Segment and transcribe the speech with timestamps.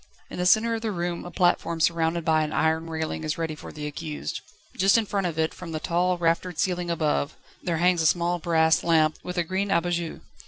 [0.31, 3.53] In the centre of the room a platform surrounded by an iron railing is ready
[3.53, 4.41] for the accused.
[4.75, 8.39] Just in front of it, from the tall, raftered ceiling above, there hangs a small
[8.39, 10.21] brass lamp, with a green _abat jour.